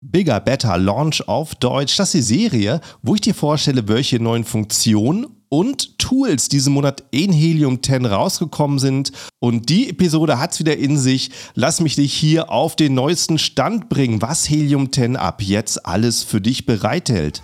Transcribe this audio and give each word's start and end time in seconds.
Bigger, 0.00 0.38
Better 0.38 0.78
Launch 0.78 1.26
auf 1.26 1.56
Deutsch. 1.56 1.96
Das 1.96 2.14
ist 2.14 2.30
die 2.30 2.38
Serie, 2.38 2.80
wo 3.02 3.16
ich 3.16 3.20
dir 3.20 3.34
vorstelle, 3.34 3.88
welche 3.88 4.20
neuen 4.20 4.44
Funktionen 4.44 5.26
und 5.48 5.98
Tools 5.98 6.48
diesen 6.48 6.74
Monat 6.74 7.02
in 7.10 7.32
Helium 7.32 7.82
10 7.82 8.06
rausgekommen 8.06 8.78
sind. 8.78 9.10
Und 9.40 9.70
die 9.70 9.90
Episode 9.90 10.38
hat 10.38 10.52
es 10.52 10.60
wieder 10.60 10.76
in 10.76 10.98
sich. 10.98 11.30
Lass 11.54 11.80
mich 11.80 11.96
dich 11.96 12.14
hier 12.14 12.52
auf 12.52 12.76
den 12.76 12.94
neuesten 12.94 13.38
Stand 13.38 13.88
bringen, 13.88 14.22
was 14.22 14.48
Helium 14.48 14.92
10 14.92 15.16
ab 15.16 15.42
jetzt 15.42 15.84
alles 15.84 16.22
für 16.22 16.40
dich 16.40 16.64
bereithält. 16.64 17.42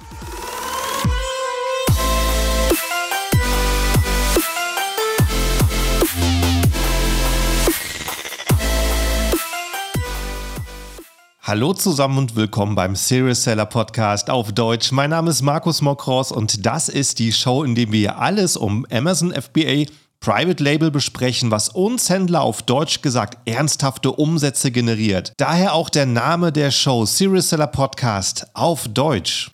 Hallo 11.46 11.74
zusammen 11.74 12.16
und 12.16 12.36
willkommen 12.36 12.74
beim 12.74 12.96
Serious 12.96 13.42
Seller 13.42 13.66
Podcast 13.66 14.30
auf 14.30 14.52
Deutsch. 14.52 14.92
Mein 14.92 15.10
Name 15.10 15.28
ist 15.28 15.42
Markus 15.42 15.82
Mokros 15.82 16.32
und 16.32 16.64
das 16.64 16.88
ist 16.88 17.18
die 17.18 17.34
Show, 17.34 17.64
in 17.64 17.74
der 17.74 17.92
wir 17.92 18.18
alles 18.18 18.56
um 18.56 18.86
Amazon 18.90 19.30
FBA 19.30 19.84
Private 20.20 20.64
Label 20.64 20.90
besprechen, 20.90 21.50
was 21.50 21.68
uns 21.68 22.08
Händler 22.08 22.40
auf 22.40 22.62
Deutsch 22.62 23.02
gesagt 23.02 23.46
ernsthafte 23.46 24.12
Umsätze 24.12 24.70
generiert. 24.70 25.34
Daher 25.36 25.74
auch 25.74 25.90
der 25.90 26.06
Name 26.06 26.50
der 26.50 26.70
Show 26.70 27.04
Serious 27.04 27.50
Seller 27.50 27.66
Podcast 27.66 28.46
auf 28.54 28.88
Deutsch. 28.88 29.50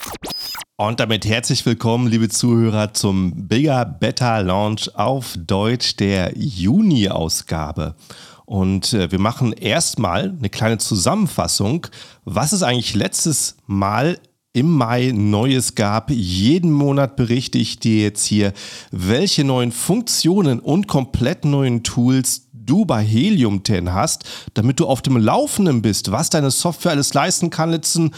Und 0.76 1.00
damit 1.00 1.26
herzlich 1.26 1.66
willkommen, 1.66 2.06
liebe 2.06 2.28
Zuhörer, 2.28 2.94
zum 2.94 3.48
Bigger 3.48 3.84
Better 3.84 4.44
Launch 4.44 4.94
auf 4.94 5.34
Deutsch 5.36 5.96
der 5.96 6.38
Juni-Ausgabe. 6.38 7.96
Und 8.50 8.94
äh, 8.94 9.12
wir 9.12 9.20
machen 9.20 9.52
erstmal 9.52 10.34
eine 10.36 10.50
kleine 10.50 10.78
Zusammenfassung, 10.78 11.86
was 12.24 12.50
es 12.50 12.64
eigentlich 12.64 12.96
letztes 12.96 13.54
Mal 13.66 14.18
im 14.52 14.72
Mai 14.72 15.12
Neues 15.14 15.76
gab. 15.76 16.10
Jeden 16.10 16.72
Monat 16.72 17.14
berichte 17.14 17.58
ich 17.58 17.78
dir 17.78 18.02
jetzt 18.02 18.24
hier, 18.24 18.52
welche 18.90 19.44
neuen 19.44 19.70
Funktionen 19.70 20.58
und 20.58 20.88
komplett 20.88 21.44
neuen 21.44 21.84
Tools 21.84 22.48
du 22.52 22.84
bei 22.84 23.04
Helium 23.04 23.64
10 23.64 23.94
hast, 23.94 24.24
damit 24.54 24.80
du 24.80 24.86
auf 24.88 25.00
dem 25.00 25.16
Laufenden 25.16 25.80
bist, 25.80 26.10
was 26.10 26.30
deine 26.30 26.50
Software 26.50 26.90
alles 26.90 27.14
leisten 27.14 27.50
kann. 27.50 27.70
Letzten 27.70 28.10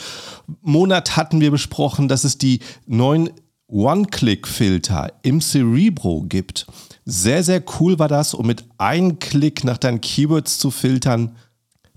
Monat 0.63 1.15
hatten 1.15 1.43
wir 1.43 1.51
besprochen, 1.51 2.09
dass 2.09 2.25
es 2.25 2.39
die 2.39 2.61
neuen 2.87 3.29
One-Click-Filter 3.69 5.13
im 5.23 5.41
Cerebro 5.41 6.23
gibt. 6.29 6.67
Sehr, 7.05 7.43
sehr 7.43 7.63
cool 7.81 7.99
war 7.99 8.09
das, 8.09 8.35
um 8.35 8.47
mit 8.47 8.65
einem 8.79 9.19
Klick 9.19 9.65
nach 9.65 9.79
deinen 9.79 10.01
Keywords 10.01 10.59
zu 10.59 10.71
filtern. 10.71 11.37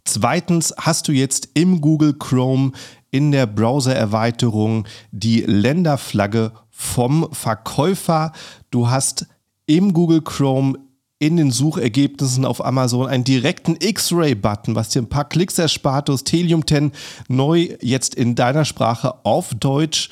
Zweitens 0.04 0.74
hast 0.78 1.08
du 1.08 1.12
jetzt 1.12 1.50
im 1.54 1.82
Google 1.82 2.14
Chrome 2.14 2.72
in 3.12 3.32
der 3.32 3.48
Browser-Erweiterung 3.48 4.88
die 5.12 5.42
Länderflagge 5.42 6.52
vom 6.70 7.28
Verkäufer. 7.32 8.32
Du 8.72 8.90
hast 8.90 9.28
im 9.66 9.94
Google 9.94 10.22
Chrome 10.22 10.78
in 11.18 11.38
den 11.38 11.50
Suchergebnissen 11.50 12.46
auf 12.46 12.64
Amazon 12.64 13.08
einen 13.08 13.24
direkten 13.24 13.78
X-Ray-Button, 13.80 14.76
was 14.76 14.90
dir 14.90 15.02
ein 15.02 15.10
paar 15.10 15.28
Klicks 15.28 15.58
erspart. 15.58 16.10
Du 16.10 16.14
hast 16.14 16.32
Helium 16.32 16.68
10 16.68 16.92
neu 17.30 17.70
jetzt 17.82 18.16
in 18.16 18.36
deiner 18.36 18.66
Sprache 18.66 19.26
auf 19.26 19.56
Deutsch. 19.56 20.10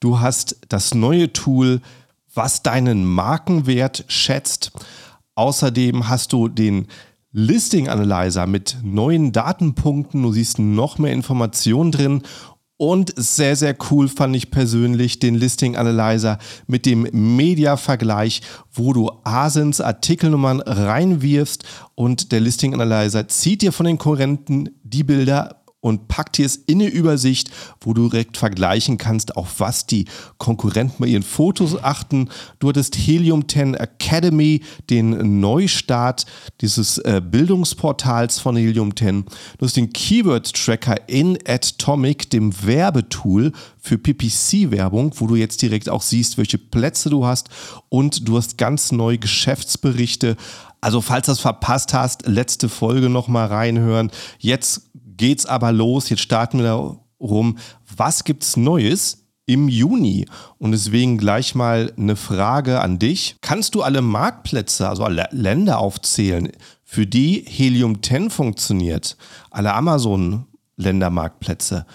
Du 0.00 0.20
hast 0.20 0.56
das 0.68 0.94
neue 0.94 1.32
Tool 1.32 1.80
was 2.34 2.62
deinen 2.62 3.04
Markenwert 3.04 4.04
schätzt. 4.08 4.72
Außerdem 5.36 6.08
hast 6.08 6.32
du 6.32 6.48
den 6.48 6.86
Listing 7.32 7.88
Analyzer 7.88 8.46
mit 8.46 8.76
neuen 8.82 9.32
Datenpunkten. 9.32 10.22
Du 10.22 10.32
siehst 10.32 10.58
noch 10.58 10.98
mehr 10.98 11.12
Informationen 11.12 11.92
drin. 11.92 12.22
Und 12.76 13.12
sehr, 13.16 13.54
sehr 13.54 13.76
cool 13.90 14.08
fand 14.08 14.34
ich 14.34 14.50
persönlich 14.50 15.20
den 15.20 15.36
Listing 15.36 15.76
Analyzer 15.76 16.38
mit 16.66 16.86
dem 16.86 17.02
Media-Vergleich, 17.12 18.42
wo 18.72 18.92
du 18.92 19.12
Asins 19.22 19.80
Artikelnummern 19.80 20.60
reinwirfst 20.60 21.64
und 21.94 22.32
der 22.32 22.40
Listing 22.40 22.74
Analyzer 22.74 23.28
zieht 23.28 23.62
dir 23.62 23.72
von 23.72 23.86
den 23.86 23.98
Konkurrenten 23.98 24.70
die 24.82 25.04
Bilder 25.04 25.63
und 25.84 26.08
packt 26.08 26.38
dir 26.38 26.46
es 26.46 26.56
in 26.56 26.80
eine 26.80 26.88
Übersicht, 26.88 27.50
wo 27.78 27.92
du 27.92 28.08
direkt 28.08 28.38
vergleichen 28.38 28.96
kannst, 28.96 29.36
auf 29.36 29.60
was 29.60 29.84
die 29.84 30.06
Konkurrenten 30.38 30.96
bei 30.98 31.08
ihren 31.08 31.22
Fotos 31.22 31.76
achten. 31.84 32.30
Du 32.58 32.70
hattest 32.70 32.96
Helium 32.96 33.46
10 33.46 33.74
Academy, 33.74 34.62
den 34.88 35.40
Neustart 35.40 36.24
dieses 36.62 36.96
äh, 36.96 37.20
Bildungsportals 37.22 38.38
von 38.38 38.56
Helium 38.56 38.96
10. 38.96 39.26
Du 39.58 39.66
hast 39.66 39.76
den 39.76 39.92
Keyword 39.92 40.54
Tracker 40.54 41.06
in 41.06 41.38
Atomic, 41.46 42.30
dem 42.30 42.54
Werbetool 42.64 43.52
für 43.78 43.98
PPC-Werbung, 43.98 45.12
wo 45.16 45.26
du 45.26 45.36
jetzt 45.36 45.60
direkt 45.60 45.90
auch 45.90 46.00
siehst, 46.00 46.38
welche 46.38 46.56
Plätze 46.56 47.10
du 47.10 47.26
hast. 47.26 47.50
Und 47.90 48.26
du 48.26 48.38
hast 48.38 48.56
ganz 48.56 48.90
neue 48.90 49.18
Geschäftsberichte. 49.18 50.38
Also 50.80 51.02
falls 51.02 51.26
du 51.26 51.32
das 51.32 51.40
verpasst 51.40 51.92
hast, 51.92 52.26
letzte 52.26 52.70
Folge 52.70 53.10
nochmal 53.10 53.48
reinhören. 53.48 54.10
Jetzt 54.38 54.90
geht's 55.16 55.46
aber 55.46 55.72
los. 55.72 56.10
Jetzt 56.10 56.22
starten 56.22 56.58
wir 56.58 56.98
darum, 57.18 57.58
was 57.96 58.24
gibt's 58.24 58.56
Neues 58.56 59.24
im 59.46 59.68
Juni? 59.68 60.26
Und 60.58 60.72
deswegen 60.72 61.18
gleich 61.18 61.54
mal 61.54 61.92
eine 61.96 62.16
Frage 62.16 62.80
an 62.80 62.98
dich. 62.98 63.36
Kannst 63.40 63.74
du 63.74 63.82
alle 63.82 64.02
Marktplätze, 64.02 64.88
also 64.88 65.04
alle 65.04 65.28
Länder 65.30 65.78
aufzählen, 65.78 66.50
für 66.82 67.06
die 67.06 67.44
Helium 67.46 68.02
10 68.02 68.30
funktioniert? 68.30 69.16
Alle 69.50 69.74
Amazon-Ländermarktplätze? 69.74 71.86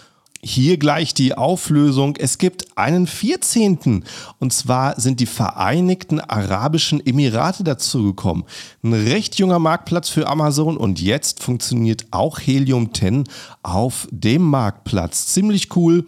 Hier 0.42 0.78
gleich 0.78 1.14
die 1.14 1.36
Auflösung. 1.36 2.16
Es 2.16 2.38
gibt 2.38 2.78
einen 2.78 3.08
14. 3.08 4.06
Und 4.40 4.54
zwar 4.54 5.00
sind 5.00 5.20
die 5.20 5.26
Vereinigten 5.26 6.22
Arabischen 6.22 7.06
Emirate 7.06 7.66
dazugekommen. 7.66 8.46
Ein 8.82 8.94
recht 8.94 9.36
junger 9.36 9.60
Marktplatz 9.60 10.08
für 10.08 10.28
Amazon 10.28 10.78
und 10.78 11.02
jetzt 11.02 11.44
funktioniert 11.44 12.06
auch 12.12 12.40
Helium 12.40 12.94
10 12.94 13.26
auf 13.64 14.08
dem 14.12 14.44
Marktplatz. 14.44 15.28
Ziemlich 15.28 15.76
cool. 15.76 16.06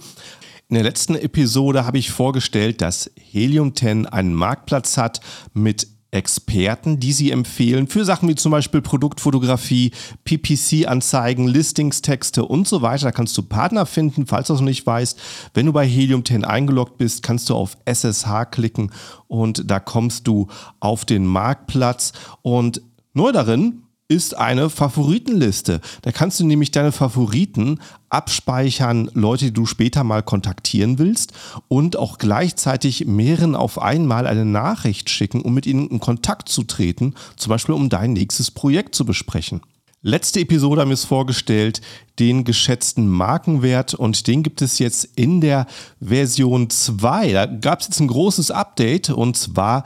In 0.70 0.75
der 0.75 0.84
letzten 0.84 1.16
Episode 1.16 1.86
habe 1.86 1.97
ich 1.97 2.12
vorgestellt, 2.12 2.80
dass 2.80 3.12
Helium 3.20 3.75
10 3.75 4.06
einen 4.06 4.34
Marktplatz 4.34 4.96
hat 4.96 5.20
mit 5.53 5.88
Experten, 6.12 7.00
die 7.00 7.14
sie 7.14 7.32
empfehlen 7.32 7.88
für 7.88 8.04
Sachen 8.04 8.28
wie 8.28 8.36
zum 8.36 8.52
Beispiel 8.52 8.82
Produktfotografie, 8.82 9.92
PPC-Anzeigen, 10.26 11.48
Listingstexte 11.48 12.44
und 12.44 12.68
so 12.68 12.82
weiter. 12.82 13.06
Da 13.06 13.12
kannst 13.12 13.38
du 13.38 13.44
Partner 13.44 13.86
finden, 13.86 14.28
falls 14.28 14.48
du 14.48 14.54
es 14.54 14.60
noch 14.60 14.68
nicht 14.68 14.86
weißt. 14.86 15.20
Wenn 15.54 15.66
du 15.66 15.74
bei 15.74 15.88
Helium 15.88 16.26
10 16.26 16.44
eingeloggt 16.44 16.98
bist, 16.98 17.24
kannst 17.24 17.50
du 17.50 17.56
auf 17.56 17.78
SSH 17.86 18.46
klicken 18.52 18.92
und 19.28 19.70
da 19.72 19.80
kommst 19.80 20.28
du 20.28 20.48
auf 20.82 21.06
den 21.06 21.26
Marktplatz. 21.26 22.12
Und 22.42 22.82
neu 23.14 23.32
darin 23.32 23.84
ist 24.12 24.38
eine 24.38 24.70
Favoritenliste. 24.70 25.80
Da 26.02 26.12
kannst 26.12 26.38
du 26.42 26.46
nämlich 26.46 26.72
deine 26.72 26.92
Favoriten 26.92 27.80
abspeichern, 28.10 29.10
Leute, 29.14 29.46
die 29.46 29.54
du 29.54 29.66
später 29.66 30.04
mal 30.04 30.22
kontaktieren 30.22 31.00
willst 31.00 31.32
und 31.70 31.96
auch 31.96 32.18
gleichzeitig 32.18 33.06
mehreren 33.06 33.56
auf 33.56 33.82
einmal 33.82 34.28
eine 34.28 34.44
Nachricht 34.44 35.10
schicken, 35.10 35.40
um 35.40 35.54
mit 35.54 35.66
ihnen 35.66 35.88
in 35.88 36.02
Kontakt 36.02 36.50
zu 36.50 36.64
treten, 36.64 37.16
zum 37.38 37.52
Beispiel 37.52 37.74
um 37.74 37.88
dein 37.88 38.12
nächstes 38.12 38.52
Projekt 38.52 38.96
zu 38.96 39.06
besprechen. 39.06 39.62
Letzte 40.02 40.42
Episode 40.42 40.82
haben 40.82 40.90
wir 40.90 40.96
es 40.96 41.06
vorgestellt, 41.06 41.80
den 42.20 42.44
geschätzten 42.44 43.08
Markenwert 43.08 43.94
und 43.94 44.28
den 44.28 44.44
gibt 44.44 44.62
es 44.62 44.78
jetzt 44.78 45.06
in 45.16 45.40
der 45.40 45.68
Version 46.02 46.70
2. 46.70 47.32
Da 47.32 47.46
gab 47.46 47.80
es 47.80 47.88
jetzt 47.88 48.02
ein 48.02 48.08
großes 48.08 48.52
Update 48.52 49.10
und 49.10 49.38
zwar 49.38 49.86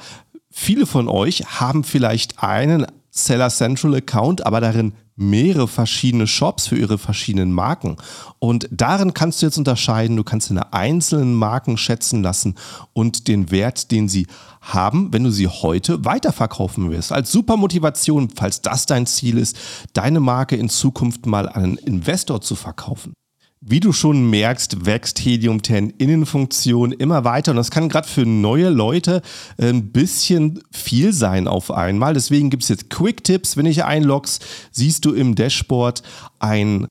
viele 0.49 0.87
von 0.87 1.09
euch 1.09 1.43
haben 1.59 1.83
vielleicht 1.83 2.41
einen 2.41 2.87
Seller 3.17 3.49
Central 3.49 3.95
Account, 3.95 4.45
aber 4.45 4.59
darin 4.61 4.93
mehrere 5.15 5.67
verschiedene 5.69 6.27
Shops 6.27 6.67
für 6.67 6.77
ihre 6.77 6.97
verschiedenen 6.97 7.53
Marken. 7.53 7.95
Und 8.39 8.67
darin 8.71 9.13
kannst 9.13 9.41
du 9.41 9.45
jetzt 9.45 9.57
unterscheiden, 9.57 10.17
du 10.17 10.23
kannst 10.23 10.49
deine 10.49 10.73
einzelnen 10.73 11.33
Marken 11.33 11.77
schätzen 11.77 12.21
lassen 12.21 12.55
und 12.93 13.29
den 13.29 13.51
Wert, 13.51 13.91
den 13.91 14.09
sie 14.09 14.27
haben, 14.59 15.13
wenn 15.13 15.23
du 15.23 15.31
sie 15.31 15.47
heute 15.47 16.03
weiterverkaufen 16.03 16.91
wirst. 16.91 17.13
Als 17.13 17.31
super 17.31 17.55
Motivation, 17.55 18.29
falls 18.29 18.61
das 18.61 18.85
dein 18.85 19.05
Ziel 19.05 19.37
ist, 19.37 19.57
deine 19.93 20.19
Marke 20.19 20.57
in 20.57 20.69
Zukunft 20.69 21.25
mal 21.25 21.47
an 21.47 21.63
einen 21.63 21.77
Investor 21.77 22.41
zu 22.41 22.55
verkaufen. 22.55 23.13
Wie 23.61 23.79
du 23.79 23.93
schon 23.93 24.29
merkst, 24.29 24.85
wächst 24.85 25.17
Helium 25.19 25.63
10 25.63 25.89
Innenfunktion 25.91 26.91
immer 26.91 27.23
weiter 27.23 27.51
und 27.51 27.57
das 27.57 27.71
kann 27.71 27.89
gerade 27.89 28.07
für 28.07 28.25
neue 28.25 28.69
Leute 28.69 29.21
ein 29.57 29.91
bisschen 29.91 30.61
viel 30.71 31.13
sein 31.13 31.47
auf 31.47 31.71
einmal. 31.71 32.13
Deswegen 32.13 32.49
gibt 32.49 32.63
es 32.63 32.69
jetzt 32.69 32.89
Quick 32.89 33.23
Tipps. 33.23 33.57
Wenn 33.57 33.65
ich 33.65 33.83
einloggst, 33.83 34.45
siehst 34.71 35.05
du 35.05 35.13
im 35.13 35.35
Dashboard 35.35 36.03
ein 36.37 36.87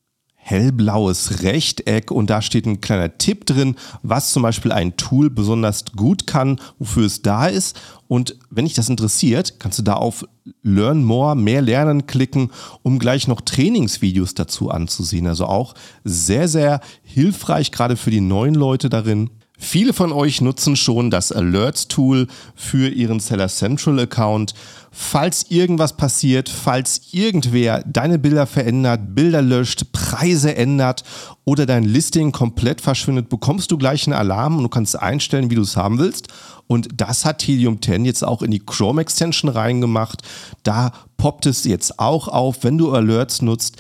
hellblaues 0.46 1.42
Rechteck 1.42 2.10
und 2.10 2.28
da 2.28 2.42
steht 2.42 2.66
ein 2.66 2.82
kleiner 2.82 3.16
Tipp 3.16 3.46
drin, 3.46 3.76
was 4.02 4.30
zum 4.30 4.42
Beispiel 4.42 4.72
ein 4.72 4.94
Tool 4.98 5.30
besonders 5.30 5.86
gut 5.96 6.26
kann, 6.26 6.60
wofür 6.78 7.06
es 7.06 7.22
da 7.22 7.46
ist. 7.46 7.80
Und 8.08 8.36
wenn 8.50 8.66
dich 8.66 8.74
das 8.74 8.90
interessiert, 8.90 9.58
kannst 9.58 9.78
du 9.78 9.82
da 9.82 9.94
auf 9.94 10.26
Learn 10.62 11.02
More, 11.02 11.34
mehr 11.34 11.62
lernen 11.62 12.06
klicken, 12.06 12.50
um 12.82 12.98
gleich 12.98 13.26
noch 13.26 13.40
Trainingsvideos 13.40 14.34
dazu 14.34 14.70
anzusehen. 14.70 15.26
Also 15.26 15.46
auch 15.46 15.74
sehr, 16.04 16.46
sehr 16.46 16.80
hilfreich, 17.02 17.72
gerade 17.72 17.96
für 17.96 18.10
die 18.10 18.20
neuen 18.20 18.54
Leute 18.54 18.90
darin. 18.90 19.30
Viele 19.56 19.92
von 19.92 20.10
euch 20.10 20.40
nutzen 20.40 20.74
schon 20.74 21.12
das 21.12 21.30
Alerts-Tool 21.30 22.26
für 22.56 22.88
ihren 22.88 23.20
Seller 23.20 23.48
Central 23.48 24.00
Account. 24.00 24.52
Falls 24.90 25.46
irgendwas 25.48 25.96
passiert, 25.96 26.48
falls 26.48 27.12
irgendwer 27.12 27.84
deine 27.86 28.18
Bilder 28.18 28.46
verändert, 28.46 29.14
Bilder 29.14 29.42
löscht, 29.42 29.92
Preise 29.92 30.56
ändert 30.56 31.04
oder 31.44 31.66
dein 31.66 31.84
Listing 31.84 32.32
komplett 32.32 32.80
verschwindet, 32.80 33.28
bekommst 33.28 33.70
du 33.70 33.78
gleich 33.78 34.06
einen 34.06 34.14
Alarm 34.14 34.56
und 34.56 34.64
du 34.64 34.68
kannst 34.68 34.98
einstellen, 35.00 35.50
wie 35.50 35.56
du 35.56 35.62
es 35.62 35.76
haben 35.76 35.98
willst. 35.98 36.28
Und 36.66 36.88
das 36.96 37.24
hat 37.24 37.42
Helium 37.46 37.80
10 37.80 38.04
jetzt 38.04 38.24
auch 38.24 38.42
in 38.42 38.50
die 38.50 38.64
Chrome 38.64 39.02
Extension 39.02 39.50
reingemacht. 39.50 40.22
Da 40.64 40.92
poppt 41.16 41.46
es 41.46 41.62
jetzt 41.64 42.00
auch 42.00 42.26
auf, 42.26 42.64
wenn 42.64 42.78
du 42.78 42.92
Alerts 42.92 43.40
nutzt 43.40 43.76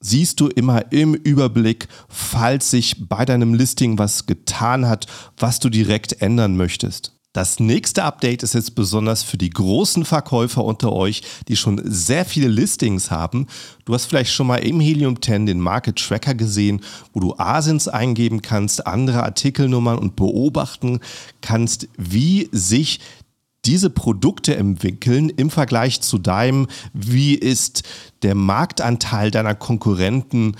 siehst 0.00 0.40
du 0.40 0.48
immer 0.48 0.92
im 0.92 1.14
Überblick, 1.14 1.88
falls 2.08 2.70
sich 2.70 3.08
bei 3.08 3.24
deinem 3.24 3.54
Listing 3.54 3.98
was 3.98 4.26
getan 4.26 4.86
hat, 4.86 5.06
was 5.36 5.58
du 5.58 5.68
direkt 5.68 6.20
ändern 6.20 6.56
möchtest. 6.56 7.16
Das 7.36 7.60
nächste 7.60 8.02
Update 8.04 8.42
ist 8.42 8.54
jetzt 8.54 8.74
besonders 8.74 9.22
für 9.22 9.36
die 9.36 9.50
großen 9.50 10.06
Verkäufer 10.06 10.64
unter 10.64 10.94
euch, 10.94 11.20
die 11.48 11.56
schon 11.56 11.78
sehr 11.84 12.24
viele 12.24 12.48
Listings 12.48 13.10
haben. 13.10 13.46
Du 13.84 13.92
hast 13.92 14.06
vielleicht 14.06 14.32
schon 14.32 14.46
mal 14.46 14.56
im 14.56 14.80
Helium 14.80 15.20
10 15.20 15.44
den 15.44 15.60
Market 15.60 15.96
Tracker 15.98 16.34
gesehen, 16.34 16.80
wo 17.12 17.20
du 17.20 17.34
Asins 17.36 17.88
eingeben 17.88 18.40
kannst, 18.40 18.86
andere 18.86 19.22
Artikelnummern 19.22 19.98
und 19.98 20.16
beobachten 20.16 21.00
kannst, 21.42 21.88
wie 21.98 22.48
sich 22.52 23.00
diese 23.66 23.90
Produkte 23.90 24.56
entwickeln 24.56 25.28
im 25.28 25.50
Vergleich 25.50 26.00
zu 26.00 26.18
deinem? 26.18 26.68
Wie 26.92 27.34
ist 27.34 27.82
der 28.22 28.34
Marktanteil 28.34 29.30
deiner 29.30 29.54
Konkurrenten? 29.54 30.56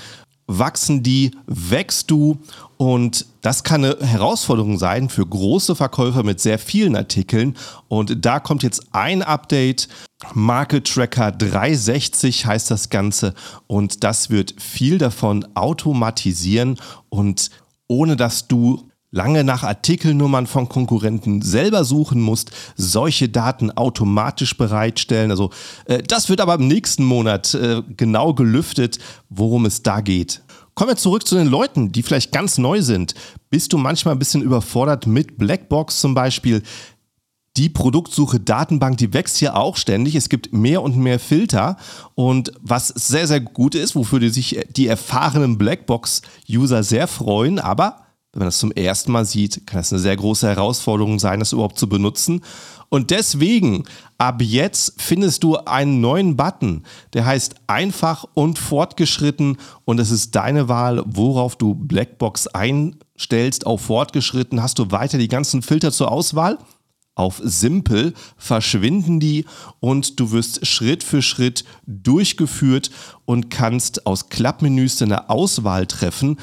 Wachsen 0.49 1.03
die? 1.03 1.33
Wächst 1.47 2.11
du? 2.11 2.39
Und 2.77 3.27
das 3.41 3.65
kann 3.65 3.85
eine 3.85 3.97
Herausforderung 4.01 4.79
sein 4.79 5.09
für 5.09 5.27
große 5.27 5.75
Verkäufer 5.75 6.23
mit 6.23 6.41
sehr 6.41 6.59
vielen 6.59 6.95
Artikeln. 6.95 7.57
Und 7.89 8.25
da 8.25 8.39
kommt 8.41 8.63
jetzt 8.63 8.87
ein 8.93 9.23
Update. 9.23 9.89
Market 10.35 10.87
Tracker 10.93 11.33
360 11.33 12.47
heißt 12.47 12.71
das 12.71 12.91
Ganze. 12.91 13.35
Und 13.67 14.05
das 14.05 14.31
wird 14.31 14.55
viel 14.61 14.99
davon 14.99 15.47
automatisieren 15.55 16.79
und 17.09 17.51
ohne 17.89 18.17
dass 18.17 18.49
du 18.49 18.86
lange 19.11 19.45
nach 19.45 19.63
Artikelnummern 19.63 20.47
von 20.47 20.69
Konkurrenten 20.69 21.43
selber 21.43 21.85
suchen 21.85 22.21
musst, 22.21 22.51
solche 22.77 23.29
Daten 23.29 23.71
automatisch 23.71 24.57
bereitstellen. 24.57 25.31
Also 25.31 25.51
äh, 25.87 26.03
das 26.03 26.29
wird 26.29 26.41
aber 26.41 26.55
im 26.57 26.69
nächsten 26.69 27.05
Monat 27.05 27.55
äh, 27.55 27.83
genau 27.97 28.35
gelüftet, 28.35 28.99
worum 29.29 29.65
es 29.67 29.83
da 29.83 30.01
geht. 30.01 30.43
Kommen 30.75 30.91
wir 30.91 30.97
zurück 30.97 31.27
zu 31.27 31.37
den 31.37 31.47
Leuten, 31.47 31.91
die 31.91 32.03
vielleicht 32.03 32.33
ganz 32.33 32.59
neu 32.59 32.83
sind. 32.83 33.15
Bist 33.49 33.73
du 33.73 33.79
manchmal 33.79 34.15
ein 34.15 34.19
bisschen 34.19 34.43
überfordert 34.43 35.07
mit 35.07 35.39
Blackbox 35.39 36.01
zum 36.01 36.15
Beispiel? 36.15 36.63
Die 37.57 37.71
Produktsuche 37.71 38.39
Datenbank, 38.39 38.99
die 38.99 39.15
wächst 39.15 39.41
ja 39.41 39.55
auch 39.55 39.79
ständig. 39.79 40.15
Es 40.15 40.29
gibt 40.29 40.53
mehr 40.53 40.83
und 40.83 40.99
mehr 40.99 41.19
Filter. 41.19 41.79
Und 42.15 42.53
was 42.61 42.89
sehr, 42.89 43.27
sehr 43.27 43.41
gut 43.41 43.75
ist, 43.75 43.95
wofür 43.97 44.21
die 44.21 44.29
sich 44.29 44.59
die 44.77 44.87
erfahrenen 44.87 45.57
Blackbox-User 45.57 46.83
sehr 46.83 47.09
freuen, 47.09 47.59
aber 47.59 48.06
wenn 48.37 48.41
man 48.41 48.49
das 48.49 48.59
zum 48.59 48.73
ersten 48.73 49.13
Mal 49.13 49.25
sieht, 49.25 49.67
kann 49.67 49.81
das 49.81 49.95
eine 49.95 50.03
sehr 50.03 50.15
große 50.15 50.47
Herausforderung 50.47 51.19
sein, 51.19 51.41
das 51.41 51.55
überhaupt 51.55 51.79
zu 51.79 51.89
benutzen. 51.89 52.43
Und 52.91 53.11
deswegen, 53.11 53.85
ab 54.19 54.43
jetzt 54.43 54.93
findest 54.99 55.43
du 55.43 55.57
einen 55.57 56.03
neuen 56.03 56.37
Button, 56.37 56.83
der 57.15 57.25
heißt 57.25 57.55
einfach 57.67 58.27
und 58.35 58.59
fortgeschritten 58.59 59.57
und 59.87 59.99
es 59.99 60.11
ist 60.11 60.35
deine 60.35 60.69
Wahl, 60.69 61.03
worauf 61.07 61.57
du 61.57 61.75
Blackbox 61.75 62.47
einstellst. 62.49 63.65
Auf 63.65 63.81
fortgeschritten 63.81 64.63
hast 64.63 64.79
du 64.79 64.91
weiter 64.91 65.17
die 65.17 65.29
ganzen 65.29 65.63
Filter 65.63 65.91
zur 65.91 66.13
Auswahl. 66.13 66.59
Auf 67.15 67.41
simpel 67.43 68.13
verschwinden 68.37 69.19
die 69.19 69.47
und 69.81 70.21
du 70.21 70.33
wirst 70.33 70.67
Schritt 70.67 71.03
für 71.03 71.23
Schritt 71.23 71.65
durchgeführt 71.87 72.91
und 73.25 73.49
kannst 73.49 74.07
aus 74.07 74.29
Klappmenüs 74.29 75.01
eine 75.01 75.31
Auswahl 75.31 75.87
treffen 75.87 76.37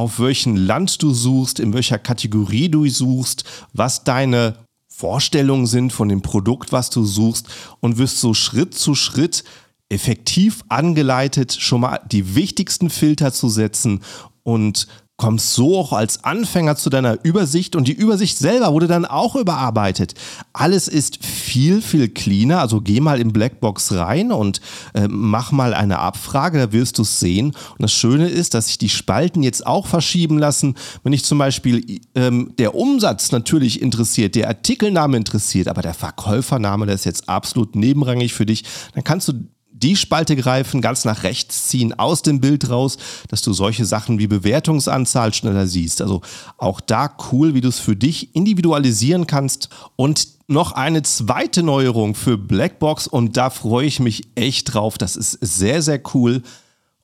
auf 0.00 0.18
welchen 0.18 0.56
Land 0.56 1.02
du 1.02 1.12
suchst, 1.12 1.60
in 1.60 1.74
welcher 1.74 1.98
Kategorie 1.98 2.70
du 2.70 2.88
suchst, 2.88 3.44
was 3.74 4.02
deine 4.02 4.56
Vorstellungen 4.88 5.66
sind 5.66 5.92
von 5.92 6.08
dem 6.08 6.22
Produkt, 6.22 6.72
was 6.72 6.88
du 6.88 7.04
suchst 7.04 7.48
und 7.80 7.98
wirst 7.98 8.18
so 8.18 8.32
Schritt 8.32 8.72
zu 8.72 8.94
Schritt 8.94 9.44
effektiv 9.90 10.64
angeleitet, 10.70 11.52
schon 11.52 11.82
mal 11.82 12.00
die 12.10 12.34
wichtigsten 12.34 12.88
Filter 12.88 13.30
zu 13.34 13.50
setzen 13.50 14.00
und 14.42 14.86
kommst 15.20 15.52
so 15.52 15.76
auch 15.76 15.92
als 15.92 16.24
Anfänger 16.24 16.76
zu 16.76 16.88
deiner 16.88 17.22
Übersicht 17.22 17.76
und 17.76 17.86
die 17.86 17.92
Übersicht 17.92 18.38
selber 18.38 18.72
wurde 18.72 18.86
dann 18.86 19.04
auch 19.04 19.36
überarbeitet. 19.36 20.14
Alles 20.54 20.88
ist 20.88 21.22
viel, 21.22 21.82
viel 21.82 22.08
cleaner. 22.08 22.60
Also 22.60 22.80
geh 22.80 23.00
mal 23.00 23.20
in 23.20 23.30
Blackbox 23.30 23.92
rein 23.92 24.32
und 24.32 24.62
äh, 24.94 25.08
mach 25.10 25.52
mal 25.52 25.74
eine 25.74 25.98
Abfrage, 25.98 26.56
da 26.58 26.72
wirst 26.72 26.96
du 26.96 27.02
es 27.02 27.20
sehen. 27.20 27.48
Und 27.48 27.82
das 27.82 27.92
Schöne 27.92 28.30
ist, 28.30 28.54
dass 28.54 28.68
sich 28.68 28.78
die 28.78 28.88
Spalten 28.88 29.42
jetzt 29.42 29.66
auch 29.66 29.86
verschieben 29.86 30.38
lassen. 30.38 30.74
Wenn 31.02 31.12
dich 31.12 31.26
zum 31.26 31.36
Beispiel 31.36 32.00
ähm, 32.14 32.54
der 32.58 32.74
Umsatz 32.74 33.30
natürlich 33.30 33.82
interessiert, 33.82 34.34
der 34.36 34.48
Artikelname 34.48 35.18
interessiert, 35.18 35.68
aber 35.68 35.82
der 35.82 35.92
Verkäufername, 35.92 36.86
der 36.86 36.94
ist 36.94 37.04
jetzt 37.04 37.28
absolut 37.28 37.76
nebenrangig 37.76 38.32
für 38.32 38.46
dich, 38.46 38.64
dann 38.94 39.04
kannst 39.04 39.28
du 39.28 39.34
die 39.82 39.96
Spalte 39.96 40.36
greifen, 40.36 40.80
ganz 40.80 41.04
nach 41.04 41.22
rechts 41.22 41.68
ziehen, 41.68 41.98
aus 41.98 42.22
dem 42.22 42.40
Bild 42.40 42.70
raus, 42.70 42.98
dass 43.28 43.42
du 43.42 43.52
solche 43.52 43.84
Sachen 43.84 44.18
wie 44.18 44.26
Bewertungsanzahl 44.26 45.34
schneller 45.34 45.66
siehst. 45.66 46.00
Also 46.02 46.20
auch 46.56 46.80
da 46.80 47.10
cool, 47.32 47.54
wie 47.54 47.60
du 47.60 47.68
es 47.68 47.80
für 47.80 47.96
dich 47.96 48.34
individualisieren 48.34 49.26
kannst. 49.26 49.68
Und 49.96 50.28
noch 50.48 50.72
eine 50.72 51.02
zweite 51.02 51.62
Neuerung 51.62 52.14
für 52.14 52.36
Blackbox 52.36 53.06
und 53.06 53.36
da 53.36 53.50
freue 53.50 53.86
ich 53.86 54.00
mich 54.00 54.24
echt 54.34 54.74
drauf. 54.74 54.98
Das 54.98 55.16
ist 55.16 55.38
sehr, 55.40 55.80
sehr 55.80 56.00
cool. 56.14 56.42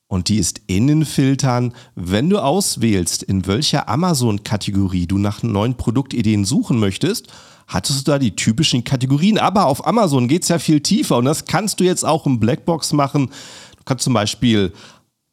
Und 0.09 0.29
die 0.29 0.37
ist 0.37 0.61
Innenfiltern. 0.67 1.73
Wenn 1.95 2.29
du 2.29 2.39
auswählst, 2.39 3.23
in 3.23 3.45
welcher 3.45 3.89
Amazon-Kategorie 3.89 5.05
du 5.05 5.17
nach 5.17 5.43
neuen 5.43 5.75
Produktideen 5.75 6.45
suchen 6.45 6.79
möchtest, 6.79 7.27
hattest 7.67 8.07
du 8.07 8.11
da 8.11 8.19
die 8.19 8.35
typischen 8.35 8.83
Kategorien. 8.83 9.37
Aber 9.37 9.67
auf 9.67 9.85
Amazon 9.85 10.27
geht 10.27 10.43
es 10.43 10.49
ja 10.49 10.59
viel 10.59 10.81
tiefer 10.81 11.17
und 11.17 11.25
das 11.25 11.45
kannst 11.45 11.79
du 11.79 11.83
jetzt 11.83 12.05
auch 12.05 12.25
im 12.25 12.39
Blackbox 12.39 12.93
machen. 12.93 13.27
Du 13.77 13.83
kannst 13.85 14.05
zum 14.05 14.13
Beispiel 14.13 14.73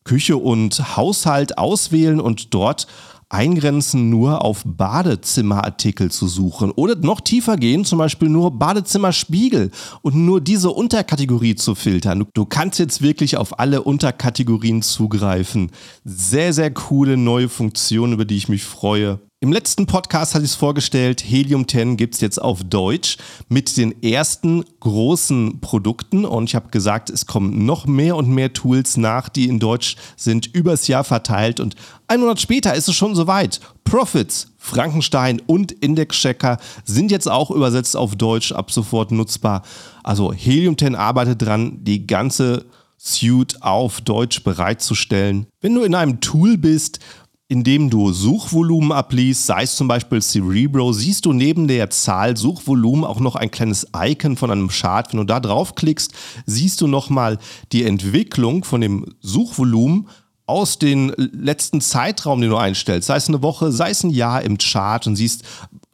Küche 0.04 0.36
und 0.36 0.96
Haushalt 0.96 1.56
auswählen 1.56 2.20
und 2.20 2.52
dort 2.52 2.86
eingrenzen, 3.30 4.10
nur 4.10 4.44
auf 4.44 4.62
Badezimmerartikel 4.64 6.10
zu 6.10 6.28
suchen 6.28 6.70
oder 6.70 6.94
noch 6.94 7.20
tiefer 7.20 7.56
gehen, 7.56 7.84
zum 7.84 7.98
Beispiel 7.98 8.28
nur 8.28 8.52
Badezimmerspiegel 8.52 9.70
und 10.02 10.14
nur 10.14 10.40
diese 10.40 10.70
Unterkategorie 10.70 11.56
zu 11.56 11.74
filtern. 11.74 12.26
Du 12.34 12.44
kannst 12.44 12.78
jetzt 12.78 13.02
wirklich 13.02 13.36
auf 13.36 13.58
alle 13.58 13.82
Unterkategorien 13.82 14.82
zugreifen. 14.82 15.70
Sehr, 16.04 16.52
sehr 16.52 16.72
coole 16.72 17.16
neue 17.16 17.48
Funktion, 17.48 18.12
über 18.12 18.24
die 18.24 18.36
ich 18.36 18.48
mich 18.48 18.64
freue. 18.64 19.20
Im 19.44 19.52
letzten 19.52 19.84
Podcast 19.84 20.34
hatte 20.34 20.46
ich 20.46 20.52
es 20.52 20.56
vorgestellt, 20.56 21.22
Helium 21.22 21.68
10 21.68 21.98
gibt 21.98 22.14
es 22.14 22.22
jetzt 22.22 22.40
auf 22.40 22.64
Deutsch 22.64 23.18
mit 23.50 23.76
den 23.76 24.02
ersten 24.02 24.64
großen 24.80 25.60
Produkten 25.60 26.24
und 26.24 26.48
ich 26.48 26.54
habe 26.54 26.70
gesagt, 26.70 27.10
es 27.10 27.26
kommen 27.26 27.66
noch 27.66 27.84
mehr 27.84 28.16
und 28.16 28.30
mehr 28.30 28.54
Tools 28.54 28.96
nach, 28.96 29.28
die 29.28 29.46
in 29.48 29.60
Deutsch 29.60 29.96
sind, 30.16 30.46
übers 30.46 30.88
Jahr 30.88 31.04
verteilt 31.04 31.60
und 31.60 31.74
ein 32.08 32.20
Monat 32.20 32.40
später 32.40 32.74
ist 32.74 32.88
es 32.88 32.94
schon 32.94 33.14
soweit. 33.14 33.60
Profits, 33.84 34.46
Frankenstein 34.56 35.42
und 35.44 35.72
Indexchecker 35.72 36.56
sind 36.86 37.10
jetzt 37.10 37.28
auch 37.30 37.50
übersetzt 37.50 37.98
auf 37.98 38.16
Deutsch 38.16 38.50
ab 38.50 38.70
sofort 38.70 39.12
nutzbar. 39.12 39.60
Also 40.02 40.32
Helium 40.32 40.78
10 40.78 40.94
arbeitet 40.94 41.42
dran, 41.42 41.84
die 41.84 42.06
ganze 42.06 42.64
Suite 42.96 43.62
auf 43.62 44.00
Deutsch 44.00 44.42
bereitzustellen. 44.42 45.46
Wenn 45.60 45.74
du 45.74 45.82
in 45.82 45.94
einem 45.94 46.20
Tool 46.20 46.56
bist, 46.56 47.00
indem 47.48 47.90
du 47.90 48.12
Suchvolumen 48.12 48.92
abliest, 48.92 49.46
sei 49.46 49.64
es 49.64 49.76
zum 49.76 49.86
Beispiel 49.86 50.22
Cerebro, 50.22 50.92
siehst 50.92 51.26
du 51.26 51.32
neben 51.32 51.68
der 51.68 51.90
Zahl 51.90 52.36
Suchvolumen 52.36 53.04
auch 53.04 53.20
noch 53.20 53.36
ein 53.36 53.50
kleines 53.50 53.86
Icon 53.94 54.36
von 54.36 54.50
einem 54.50 54.68
Chart. 54.68 55.12
Wenn 55.12 55.18
du 55.18 55.24
da 55.24 55.40
draufklickst, 55.40 56.12
siehst 56.46 56.80
du 56.80 56.86
nochmal 56.86 57.38
die 57.72 57.84
Entwicklung 57.84 58.64
von 58.64 58.80
dem 58.80 59.04
Suchvolumen 59.20 60.08
aus 60.46 60.78
dem 60.78 61.12
letzten 61.16 61.80
Zeitraum, 61.80 62.40
den 62.40 62.50
du 62.50 62.56
einstellst, 62.56 63.08
sei 63.08 63.16
es 63.16 63.28
eine 63.28 63.42
Woche, 63.42 63.72
sei 63.72 63.90
es 63.90 64.04
ein 64.04 64.10
Jahr 64.10 64.42
im 64.42 64.58
Chart 64.58 65.06
und 65.06 65.16
siehst, 65.16 65.44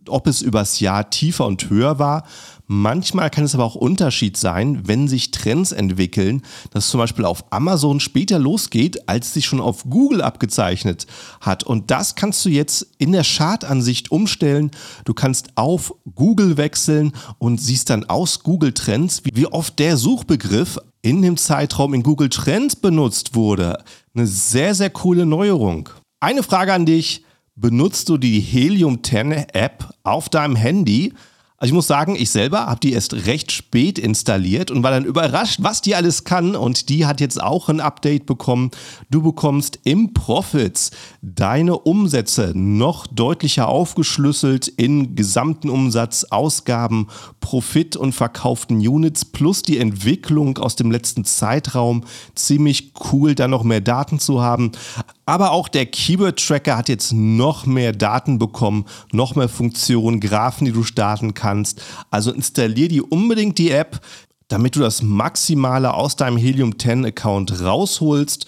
ob 0.09 0.26
es 0.26 0.42
übers 0.42 0.80
Jahr 0.80 1.11
tiefer 1.11 1.47
und 1.47 1.71
höher 1.71 1.99
war. 1.99 2.25
Manchmal 2.73 3.31
kann 3.31 3.43
es 3.43 3.57
aber 3.57 3.65
auch 3.65 3.75
Unterschied 3.75 4.37
sein, 4.37 4.83
wenn 4.87 5.09
sich 5.09 5.33
Trends 5.33 5.73
entwickeln, 5.73 6.43
dass 6.71 6.89
zum 6.89 6.99
Beispiel 6.99 7.25
auf 7.25 7.43
Amazon 7.50 7.99
später 7.99 8.39
losgeht, 8.39 9.09
als 9.09 9.35
sich 9.35 9.47
schon 9.47 9.61
auf 9.61 9.91
Google 9.91 10.23
abgezeichnet 10.23 11.09
hat. 11.41 11.65
Und 11.65 11.91
das 11.91 12.15
kannst 12.15 12.45
du 12.45 12.49
jetzt 12.49 12.87
in 12.99 13.11
der 13.11 13.25
Chartansicht 13.25 14.12
umstellen. 14.12 14.71
Du 15.05 15.15
kannst 15.15 15.49
auf 15.57 15.93
Google 16.15 16.59
wechseln 16.59 17.11
und 17.39 17.61
siehst 17.61 17.91
dann 17.91 18.05
aus 18.05 18.45
Google 18.45 18.73
Trends, 18.73 19.23
wie 19.25 19.47
oft 19.47 19.77
der 19.81 19.97
Suchbegriff 19.97 20.79
in 21.03 21.23
dem 21.23 21.39
Zeitraum 21.39 21.93
in 21.93 22.05
Google 22.05 22.29
Trends 22.29 22.77
benutzt 22.77 23.35
wurde. 23.35 23.83
Eine 24.15 24.29
sehr, 24.29 24.77
sehr 24.77 24.91
coole 24.91 25.27
Neuerung. 25.27 25.89
Eine 26.21 26.45
Frage 26.45 26.73
an 26.73 26.87
dich. 26.87 27.25
Benutzt 27.57 28.09
du 28.09 28.17
die 28.17 28.39
Helium 28.39 29.03
10 29.03 29.33
App 29.33 29.93
auf 30.05 30.29
deinem 30.29 30.55
Handy? 30.55 31.15
Also 31.62 31.73
ich 31.73 31.75
muss 31.75 31.88
sagen, 31.88 32.17
ich 32.17 32.31
selber 32.31 32.69
habe 32.69 32.81
die 32.81 32.95
erst 32.95 33.26
recht 33.26 33.52
spät 33.52 33.99
installiert 33.99 34.71
und 34.71 34.83
war 34.83 34.93
dann 34.93 35.05
überrascht, 35.05 35.59
was 35.61 35.83
die 35.83 35.95
alles 35.95 36.25
kann. 36.25 36.57
Und 36.57 36.88
die 36.88 37.05
hat 37.05 37.21
jetzt 37.21 37.38
auch 37.38 37.69
ein 37.69 37.81
Update 37.81 38.25
bekommen. 38.25 38.71
Du 39.11 39.21
bekommst 39.21 39.79
im 39.85 40.14
Profits 40.14 40.90
deine 41.21 41.79
Umsätze 41.79 42.52
noch 42.55 43.07
deutlicher 43.07 43.69
aufgeschlüsselt 43.69 44.69
in 44.69 45.14
gesamten 45.14 45.69
Umsatz, 45.69 46.25
Ausgaben, 46.25 47.09
Profit 47.40 47.95
und 47.95 48.14
verkauften 48.14 48.79
Units 48.79 49.26
plus 49.26 49.61
die 49.61 49.76
Entwicklung 49.76 50.57
aus 50.57 50.76
dem 50.76 50.90
letzten 50.90 51.26
Zeitraum. 51.26 52.05
Ziemlich 52.35 52.95
cool, 53.12 53.35
da 53.35 53.49
noch 53.49 53.64
mehr 53.64 53.83
Daten 53.83 54.19
zu 54.19 54.40
haben. 54.40 54.73
Aber 55.30 55.52
auch 55.52 55.68
der 55.68 55.87
Keyword-Tracker 55.87 56.76
hat 56.76 56.88
jetzt 56.88 57.12
noch 57.12 57.64
mehr 57.64 57.92
Daten 57.92 58.40
bekommen, 58.40 58.87
noch 59.12 59.37
mehr 59.37 59.49
Funktionen, 59.49 60.18
Graphen, 60.18 60.64
die 60.64 60.72
du 60.72 60.82
starten 60.82 61.34
kannst. 61.34 61.80
Also 62.10 62.32
installier 62.32 62.88
die 62.88 63.00
unbedingt 63.00 63.56
die 63.56 63.70
App, 63.70 64.00
damit 64.49 64.75
du 64.75 64.80
das 64.80 65.02
Maximale 65.02 65.94
aus 65.94 66.16
deinem 66.16 66.37
Helium 66.37 66.76
10 66.76 67.06
Account 67.06 67.60
rausholst. 67.60 68.46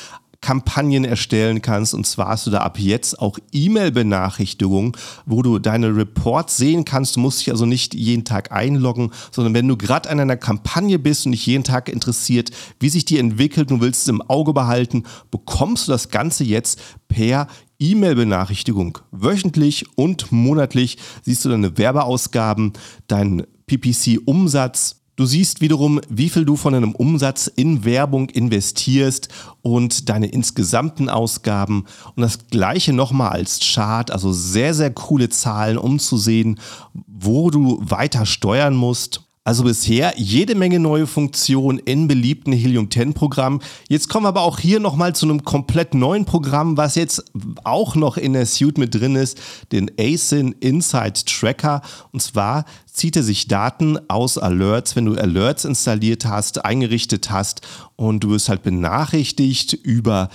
Kampagnen 0.40 1.04
erstellen 1.04 1.60
kannst. 1.60 1.92
Und 1.92 2.06
zwar 2.06 2.28
hast 2.28 2.46
du 2.46 2.50
da 2.50 2.60
ab 2.60 2.78
jetzt 2.78 3.20
auch 3.20 3.38
E-Mail-Benachrichtigungen, 3.52 4.92
wo 5.26 5.42
du 5.42 5.58
deine 5.58 5.94
Reports 5.94 6.56
sehen 6.56 6.84
kannst. 6.84 7.16
Du 7.16 7.20
musst 7.20 7.40
dich 7.40 7.50
also 7.50 7.66
nicht 7.66 7.94
jeden 7.94 8.24
Tag 8.24 8.50
einloggen, 8.50 9.10
sondern 9.30 9.54
wenn 9.54 9.68
du 9.68 9.76
gerade 9.76 10.08
an 10.08 10.18
einer 10.18 10.38
Kampagne 10.38 10.98
bist 10.98 11.26
und 11.26 11.32
dich 11.32 11.46
jeden 11.46 11.64
Tag 11.64 11.88
interessiert, 11.88 12.50
wie 12.78 12.88
sich 12.88 13.04
die 13.04 13.18
entwickelt 13.18 13.70
und 13.70 13.82
willst 13.82 14.02
es 14.02 14.08
im 14.08 14.22
Auge 14.22 14.54
behalten, 14.54 15.04
bekommst 15.30 15.88
du 15.88 15.92
das 15.92 16.08
Ganze 16.08 16.44
jetzt 16.44 16.80
per 17.08 17.46
E-Mail-Benachrichtigung. 17.80 18.98
Wöchentlich 19.10 19.86
und 19.96 20.30
monatlich 20.30 20.98
siehst 21.22 21.44
du 21.44 21.48
deine 21.48 21.76
Werbeausgaben, 21.76 22.74
deinen 23.08 23.46
PPC-Umsatz, 23.66 25.00
Du 25.20 25.26
siehst 25.26 25.60
wiederum, 25.60 26.00
wie 26.08 26.30
viel 26.30 26.46
du 26.46 26.56
von 26.56 26.72
deinem 26.72 26.94
Umsatz 26.94 27.46
in 27.46 27.84
Werbung 27.84 28.30
investierst 28.30 29.28
und 29.60 30.08
deine 30.08 30.28
insgesamten 30.28 31.10
Ausgaben. 31.10 31.84
Und 32.14 32.22
das 32.22 32.46
gleiche 32.46 32.94
nochmal 32.94 33.32
als 33.32 33.60
Chart, 33.60 34.10
also 34.10 34.32
sehr, 34.32 34.72
sehr 34.72 34.90
coole 34.90 35.28
Zahlen, 35.28 35.76
um 35.76 35.98
zu 35.98 36.16
sehen, 36.16 36.58
wo 37.06 37.50
du 37.50 37.82
weiter 37.82 38.24
steuern 38.24 38.74
musst. 38.74 39.29
Also 39.50 39.64
bisher 39.64 40.14
jede 40.16 40.54
Menge 40.54 40.78
neue 40.78 41.08
Funktionen 41.08 41.80
in 41.80 42.06
beliebten 42.06 42.52
Helium 42.52 42.88
10 42.88 43.14
Programmen. 43.14 43.58
Jetzt 43.88 44.08
kommen 44.08 44.24
wir 44.24 44.28
aber 44.28 44.42
auch 44.42 44.60
hier 44.60 44.78
nochmal 44.78 45.12
zu 45.12 45.26
einem 45.26 45.42
komplett 45.42 45.92
neuen 45.92 46.24
Programm, 46.24 46.76
was 46.76 46.94
jetzt 46.94 47.24
auch 47.64 47.96
noch 47.96 48.16
in 48.16 48.34
der 48.34 48.46
Suite 48.46 48.78
mit 48.78 48.94
drin 48.94 49.16
ist, 49.16 49.40
den 49.72 49.90
ASIN 49.98 50.52
Insight 50.60 51.26
Tracker. 51.26 51.82
Und 52.12 52.22
zwar 52.22 52.64
zieht 52.86 53.16
er 53.16 53.24
sich 53.24 53.48
Daten 53.48 53.98
aus 54.08 54.38
Alerts, 54.38 54.94
wenn 54.94 55.06
du 55.06 55.16
Alerts 55.16 55.64
installiert 55.64 56.26
hast, 56.26 56.64
eingerichtet 56.64 57.32
hast 57.32 57.62
und 57.96 58.20
du 58.22 58.30
wirst 58.30 58.50
halt 58.50 58.62
benachrichtigt 58.62 59.72
über 59.72 60.28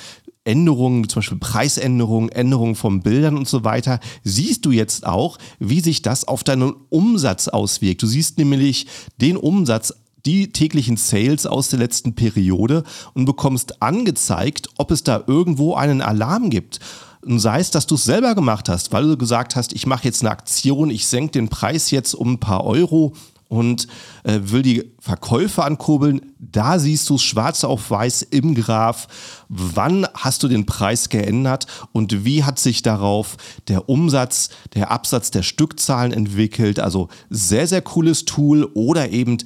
Änderungen, 0.46 1.10
zum 1.10 1.20
Beispiel 1.20 1.40
Preisänderungen, 1.40 2.30
Änderungen 2.30 2.76
von 2.76 3.02
Bildern 3.02 3.36
und 3.38 3.48
so 3.48 3.64
weiter, 3.64 4.00
siehst 4.24 4.66
du 4.66 4.72
jetzt 4.72 5.06
auch, 5.06 5.38
wie 5.60 5.82
sich 5.82 6.02
das 6.02 6.28
auf 6.28 6.44
deinen 6.44 6.74
Umsatz 6.90 7.48
auswirkt. 7.48 8.02
Du 8.04 8.08
siehst 8.08 8.38
nämlich 8.38 8.88
den 9.20 9.36
Umsatz 9.36 9.94
die 10.26 10.52
täglichen 10.52 10.98
Sales 10.98 11.46
aus 11.46 11.70
der 11.70 11.80
letzten 11.80 12.16
Periode 12.16 12.84
und 13.14 13.26
bekommst 13.26 13.82
angezeigt, 13.82 14.70
ob 14.78 14.92
es 14.92 15.04
da 15.04 15.24
irgendwo 15.28 15.76
einen 15.76 16.02
Alarm 16.02 16.50
gibt. 16.50 16.80
Und 17.24 17.40
sei 17.40 17.60
es, 17.60 17.72
dass 17.72 17.88
du 17.88 17.96
es 17.96 18.04
selber 18.04 18.36
gemacht 18.36 18.70
hast, 18.70 18.92
weil 18.94 19.04
du 19.04 19.18
gesagt 19.18 19.56
hast, 19.56 19.74
ich 19.74 19.88
mache 19.88 20.06
jetzt 20.06 20.22
eine 20.22 20.32
Aktion, 20.32 20.92
ich 20.92 21.08
senke 21.08 21.32
den 21.32 21.50
Preis 21.50 21.90
jetzt 21.92 22.14
um 22.14 22.34
ein 22.34 22.40
paar 22.40 22.66
Euro 22.66 23.14
und 23.48 23.88
äh, 24.24 24.40
will 24.44 24.62
die 24.62 24.92
Verkäufe 25.00 25.64
ankurbeln. 25.64 26.34
Da 26.40 26.80
siehst 26.80 27.10
du 27.10 27.16
es 27.16 27.24
schwarz 27.24 27.64
auf 27.64 27.90
weiß 27.90 28.24
im 28.24 28.56
Graph. 28.56 29.08
Wann 29.50 30.08
hast 30.14 30.44
du 30.44 30.48
den 30.48 30.66
Preis 30.66 31.10
geändert 31.10 31.68
und 31.92 32.26
wie 32.26 32.44
hat 32.44 32.60
sich 32.60 32.82
darauf 32.82 33.38
der 33.68 33.90
Umsatz, 33.90 34.50
der 34.74 34.92
Absatz 34.92 35.32
der 35.32 35.44
Stückzahlen 35.44 36.12
entwickelt? 36.12 36.80
Also 36.80 37.10
sehr, 37.30 37.68
sehr 37.68 37.82
cooles 37.82 38.26
Tool 38.26 38.70
oder 38.74 39.10
eben 39.10 39.38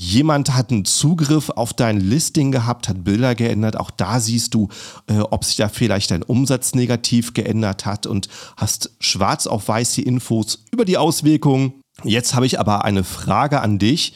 Jemand 0.00 0.54
hat 0.54 0.70
einen 0.70 0.84
Zugriff 0.84 1.50
auf 1.50 1.72
dein 1.72 1.98
Listing 1.98 2.52
gehabt, 2.52 2.88
hat 2.88 3.02
Bilder 3.02 3.34
geändert. 3.34 3.76
Auch 3.76 3.90
da 3.90 4.20
siehst 4.20 4.54
du, 4.54 4.68
äh, 5.08 5.18
ob 5.18 5.44
sich 5.44 5.56
da 5.56 5.68
vielleicht 5.68 6.12
dein 6.12 6.22
Umsatz 6.22 6.72
negativ 6.76 7.34
geändert 7.34 7.84
hat 7.84 8.06
und 8.06 8.28
hast 8.56 8.92
schwarz 9.00 9.48
auf 9.48 9.66
weiß 9.66 9.94
die 9.94 10.04
Infos 10.04 10.62
über 10.70 10.84
die 10.84 10.98
Auswirkungen 10.98 11.77
Jetzt 12.04 12.34
habe 12.34 12.46
ich 12.46 12.60
aber 12.60 12.84
eine 12.84 13.04
Frage 13.04 13.60
an 13.60 13.78
dich. 13.78 14.14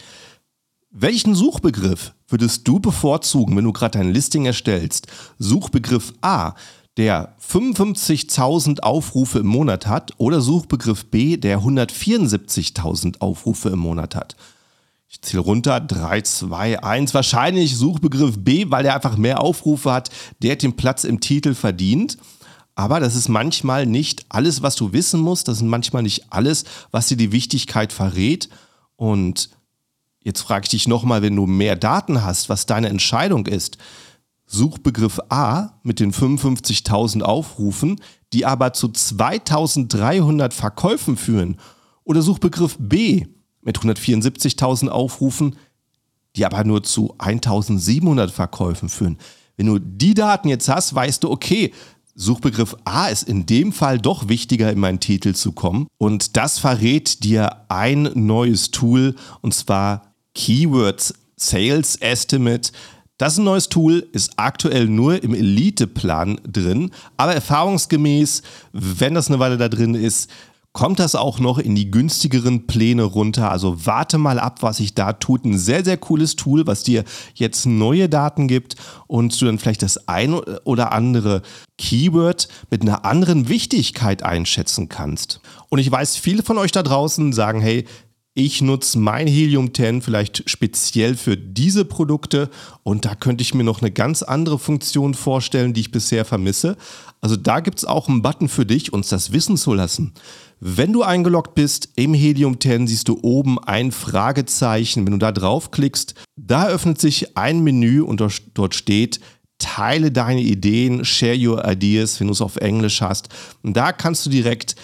Welchen 0.90 1.34
Suchbegriff 1.34 2.14
würdest 2.28 2.68
du 2.68 2.78
bevorzugen, 2.78 3.56
wenn 3.56 3.64
du 3.64 3.72
gerade 3.72 3.98
dein 3.98 4.12
Listing 4.12 4.44
erstellst? 4.44 5.06
Suchbegriff 5.38 6.12
A, 6.20 6.54
der 6.96 7.34
55.000 7.40 8.80
Aufrufe 8.80 9.40
im 9.40 9.46
Monat 9.46 9.86
hat 9.86 10.12
oder 10.18 10.40
Suchbegriff 10.40 11.06
B, 11.06 11.36
der 11.38 11.60
174.000 11.60 13.20
Aufrufe 13.20 13.70
im 13.70 13.80
Monat 13.80 14.14
hat? 14.14 14.36
Ich 15.08 15.20
zähle 15.20 15.42
runter, 15.42 15.80
3, 15.80 16.22
2, 16.22 16.82
1. 16.82 17.14
Wahrscheinlich 17.14 17.76
Suchbegriff 17.76 18.38
B, 18.38 18.66
weil 18.70 18.82
der 18.82 18.94
einfach 18.94 19.16
mehr 19.16 19.42
Aufrufe 19.42 19.92
hat. 19.92 20.10
Der 20.42 20.52
hat 20.52 20.62
den 20.62 20.76
Platz 20.76 21.04
im 21.04 21.20
Titel 21.20 21.54
verdient. 21.54 22.16
Aber 22.74 23.00
das 23.00 23.16
ist 23.16 23.28
manchmal 23.28 23.86
nicht 23.86 24.24
alles, 24.28 24.62
was 24.62 24.76
du 24.76 24.92
wissen 24.92 25.20
musst. 25.20 25.48
Das 25.48 25.58
ist 25.58 25.62
manchmal 25.62 26.02
nicht 26.02 26.32
alles, 26.32 26.64
was 26.90 27.08
dir 27.08 27.16
die 27.16 27.32
Wichtigkeit 27.32 27.92
verrät. 27.92 28.48
Und 28.96 29.50
jetzt 30.22 30.40
frage 30.40 30.64
ich 30.64 30.70
dich 30.70 30.88
nochmal, 30.88 31.22
wenn 31.22 31.36
du 31.36 31.46
mehr 31.46 31.76
Daten 31.76 32.24
hast, 32.24 32.48
was 32.48 32.66
deine 32.66 32.88
Entscheidung 32.88 33.46
ist. 33.46 33.76
Suchbegriff 34.46 35.20
A 35.28 35.78
mit 35.82 36.00
den 36.00 36.12
55.000 36.12 37.22
Aufrufen, 37.22 38.00
die 38.32 38.46
aber 38.46 38.72
zu 38.72 38.88
2.300 38.88 40.52
Verkäufen 40.52 41.16
führen. 41.16 41.58
Oder 42.04 42.22
Suchbegriff 42.22 42.76
B 42.78 43.26
mit 43.62 43.78
174.000 43.78 44.88
Aufrufen, 44.88 45.56
die 46.36 46.44
aber 46.46 46.64
nur 46.64 46.82
zu 46.82 47.14
1.700 47.16 48.30
Verkäufen 48.30 48.88
führen. 48.88 49.18
Wenn 49.56 49.66
du 49.66 49.78
die 49.78 50.14
Daten 50.14 50.48
jetzt 50.48 50.68
hast, 50.68 50.94
weißt 50.94 51.24
du, 51.24 51.30
okay, 51.30 51.72
Suchbegriff 52.14 52.76
A 52.84 53.08
ist 53.08 53.22
in 53.22 53.46
dem 53.46 53.72
Fall 53.72 53.98
doch 53.98 54.28
wichtiger 54.28 54.70
in 54.70 54.78
meinen 54.78 55.00
Titel 55.00 55.34
zu 55.34 55.52
kommen. 55.52 55.86
Und 55.98 56.36
das 56.36 56.58
verrät 56.58 57.24
dir 57.24 57.64
ein 57.68 58.10
neues 58.14 58.70
Tool 58.70 59.14
und 59.40 59.54
zwar 59.54 60.14
Keywords 60.34 61.14
Sales 61.36 61.96
Estimate. 61.96 62.72
Das 63.18 63.34
ist 63.34 63.38
ein 63.38 63.44
neues 63.44 63.68
Tool, 63.68 64.06
ist 64.12 64.32
aktuell 64.36 64.86
nur 64.88 65.22
im 65.22 65.34
Elite-Plan 65.34 66.40
drin, 66.44 66.90
aber 67.16 67.34
erfahrungsgemäß, 67.34 68.42
wenn 68.72 69.14
das 69.14 69.28
eine 69.28 69.38
Weile 69.38 69.56
da 69.58 69.68
drin 69.68 69.94
ist, 69.94 70.30
kommt 70.72 70.98
das 70.98 71.14
auch 71.14 71.38
noch 71.38 71.58
in 71.58 71.74
die 71.74 71.90
günstigeren 71.90 72.66
Pläne 72.66 73.02
runter. 73.02 73.50
Also 73.50 73.84
warte 73.84 74.18
mal 74.18 74.38
ab, 74.38 74.62
was 74.62 74.78
sich 74.78 74.94
da 74.94 75.12
tut. 75.12 75.44
Ein 75.44 75.58
sehr, 75.58 75.84
sehr 75.84 75.98
cooles 75.98 76.36
Tool, 76.36 76.66
was 76.66 76.82
dir 76.82 77.04
jetzt 77.34 77.66
neue 77.66 78.08
Daten 78.08 78.48
gibt 78.48 78.76
und 79.06 79.38
du 79.40 79.44
dann 79.44 79.58
vielleicht 79.58 79.82
das 79.82 80.08
ein 80.08 80.34
oder 80.34 80.92
andere 80.92 81.42
Keyword 81.76 82.48
mit 82.70 82.82
einer 82.82 83.04
anderen 83.04 83.48
Wichtigkeit 83.48 84.22
einschätzen 84.22 84.88
kannst. 84.88 85.40
Und 85.68 85.78
ich 85.78 85.90
weiß, 85.90 86.16
viele 86.16 86.42
von 86.42 86.58
euch 86.58 86.72
da 86.72 86.82
draußen 86.82 87.32
sagen, 87.32 87.60
hey, 87.60 87.84
ich 88.34 88.62
nutze 88.62 88.98
mein 88.98 89.26
Helium 89.26 89.74
10 89.74 90.00
vielleicht 90.00 90.48
speziell 90.48 91.16
für 91.16 91.36
diese 91.36 91.84
Produkte 91.84 92.48
und 92.82 93.04
da 93.04 93.14
könnte 93.14 93.42
ich 93.42 93.52
mir 93.52 93.64
noch 93.64 93.82
eine 93.82 93.90
ganz 93.90 94.22
andere 94.22 94.58
Funktion 94.58 95.12
vorstellen, 95.12 95.74
die 95.74 95.82
ich 95.82 95.90
bisher 95.90 96.24
vermisse. 96.24 96.78
Also 97.20 97.36
da 97.36 97.60
gibt 97.60 97.78
es 97.78 97.84
auch 97.84 98.08
einen 98.08 98.22
Button 98.22 98.48
für 98.48 98.64
dich, 98.64 98.92
uns 98.92 99.10
das 99.10 99.32
wissen 99.32 99.58
zu 99.58 99.74
lassen. 99.74 100.14
Wenn 100.64 100.92
du 100.92 101.02
eingeloggt 101.02 101.56
bist 101.56 101.88
im 101.96 102.14
Helium 102.14 102.60
10, 102.60 102.86
siehst 102.86 103.08
du 103.08 103.18
oben 103.22 103.58
ein 103.58 103.90
Fragezeichen. 103.90 105.04
Wenn 105.04 105.14
du 105.14 105.18
da 105.18 105.32
draufklickst, 105.32 106.14
da 106.36 106.68
öffnet 106.68 107.00
sich 107.00 107.36
ein 107.36 107.64
Menü 107.64 108.00
und 108.00 108.22
dort 108.54 108.76
steht 108.76 109.18
Teile 109.58 110.12
deine 110.12 110.40
Ideen, 110.40 111.04
share 111.04 111.36
your 111.36 111.68
ideas, 111.68 112.20
wenn 112.20 112.28
du 112.28 112.32
es 112.32 112.40
auf 112.40 112.58
Englisch 112.58 113.00
hast. 113.00 113.28
Und 113.64 113.76
da 113.76 113.90
kannst 113.90 114.24
du 114.24 114.30
direkt 114.30 114.76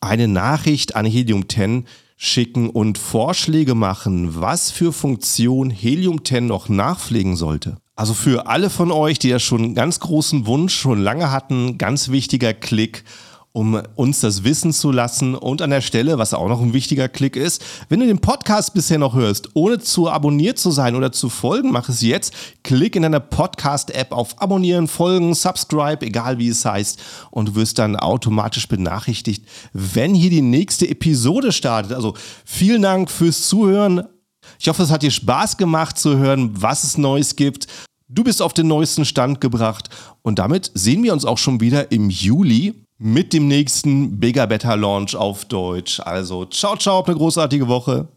eine 0.00 0.26
Nachricht 0.26 0.96
an 0.96 1.04
Helium 1.04 1.50
10 1.50 1.84
schicken 2.16 2.70
und 2.70 2.96
Vorschläge 2.96 3.74
machen, 3.74 4.40
was 4.40 4.70
für 4.70 4.90
Funktion 4.90 5.68
Helium 5.68 6.24
10 6.24 6.46
noch 6.46 6.70
nachpflegen 6.70 7.36
sollte. 7.36 7.76
Also 7.94 8.14
für 8.14 8.46
alle 8.46 8.70
von 8.70 8.90
euch, 8.90 9.18
die 9.18 9.28
ja 9.28 9.38
schon 9.38 9.64
einen 9.64 9.74
ganz 9.74 10.00
großen 10.00 10.46
Wunsch 10.46 10.74
schon 10.74 11.02
lange 11.02 11.30
hatten, 11.30 11.76
ganz 11.76 12.08
wichtiger 12.08 12.54
Klick 12.54 13.04
um 13.56 13.80
uns 13.94 14.20
das 14.20 14.44
wissen 14.44 14.70
zu 14.74 14.92
lassen. 14.92 15.34
Und 15.34 15.62
an 15.62 15.70
der 15.70 15.80
Stelle, 15.80 16.18
was 16.18 16.34
auch 16.34 16.46
noch 16.46 16.60
ein 16.60 16.74
wichtiger 16.74 17.08
Klick 17.08 17.36
ist, 17.36 17.64
wenn 17.88 18.00
du 18.00 18.06
den 18.06 18.18
Podcast 18.18 18.74
bisher 18.74 18.98
noch 18.98 19.14
hörst, 19.14 19.48
ohne 19.54 19.78
zu 19.78 20.10
abonniert 20.10 20.58
zu 20.58 20.70
sein 20.70 20.94
oder 20.94 21.10
zu 21.10 21.30
folgen, 21.30 21.72
mach 21.72 21.88
es 21.88 22.02
jetzt. 22.02 22.34
Klick 22.64 22.96
in 22.96 23.02
deiner 23.02 23.18
Podcast-App 23.18 24.12
auf 24.12 24.42
Abonnieren, 24.42 24.88
Folgen, 24.88 25.32
Subscribe, 25.34 26.04
egal 26.04 26.36
wie 26.36 26.50
es 26.50 26.66
heißt. 26.66 27.02
Und 27.30 27.48
du 27.48 27.54
wirst 27.54 27.78
dann 27.78 27.96
automatisch 27.96 28.68
benachrichtigt, 28.68 29.46
wenn 29.72 30.14
hier 30.14 30.28
die 30.28 30.42
nächste 30.42 30.86
Episode 30.86 31.50
startet. 31.50 31.94
Also 31.94 32.12
vielen 32.44 32.82
Dank 32.82 33.10
fürs 33.10 33.48
Zuhören. 33.48 34.02
Ich 34.58 34.68
hoffe, 34.68 34.82
es 34.82 34.90
hat 34.90 35.02
dir 35.02 35.10
Spaß 35.10 35.56
gemacht 35.56 35.96
zu 35.96 36.18
hören, 36.18 36.50
was 36.52 36.84
es 36.84 36.98
Neues 36.98 37.36
gibt. 37.36 37.68
Du 38.06 38.22
bist 38.22 38.42
auf 38.42 38.52
den 38.52 38.68
neuesten 38.68 39.06
Stand 39.06 39.40
gebracht 39.40 39.88
und 40.20 40.38
damit 40.38 40.70
sehen 40.74 41.02
wir 41.02 41.14
uns 41.14 41.24
auch 41.24 41.38
schon 41.38 41.60
wieder 41.62 41.90
im 41.90 42.10
Juli 42.10 42.85
mit 42.98 43.32
dem 43.32 43.48
nächsten 43.48 44.18
Bigger 44.18 44.46
Better 44.46 44.76
Launch 44.76 45.14
auf 45.14 45.44
Deutsch. 45.44 46.00
Also 46.00 46.46
ciao, 46.46 46.76
ciao, 46.76 47.02
eine 47.02 47.16
großartige 47.16 47.68
Woche. 47.68 48.08